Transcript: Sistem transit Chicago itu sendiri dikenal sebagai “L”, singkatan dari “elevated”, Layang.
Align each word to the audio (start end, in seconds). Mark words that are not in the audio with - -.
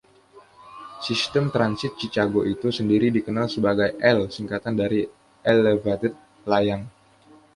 Sistem 1.07 1.45
transit 1.55 1.93
Chicago 2.01 2.39
itu 2.53 2.67
sendiri 2.77 3.07
dikenal 3.17 3.45
sebagai 3.55 3.89
“L”, 4.15 4.33
singkatan 4.35 4.73
dari 4.81 5.01
“elevated”, 5.51 6.13
Layang. 6.51 6.83